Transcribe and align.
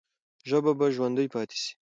ژبه 0.49 0.71
به 0.79 0.85
ژوندۍ 0.95 1.27
پاتې 1.33 1.57
سي. 1.63 1.71